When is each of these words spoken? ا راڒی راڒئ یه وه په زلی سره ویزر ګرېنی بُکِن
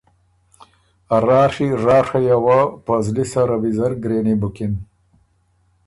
ا 1.15 1.17
راڒی 1.27 1.67
راڒئ 1.85 2.21
یه 2.27 2.37
وه 2.45 2.59
په 2.85 2.93
زلی 3.05 3.25
سره 3.33 3.53
ویزر 3.61 3.91
ګرېنی 4.03 4.35
بُکِن 4.41 4.73